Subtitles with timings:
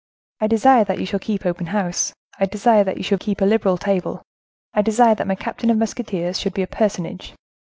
[0.39, 3.45] "I desire that you shall keep open house; I desire that you should keep a
[3.45, 4.23] liberal table;
[4.73, 7.35] I desire that my captain of musketeers should be a personage."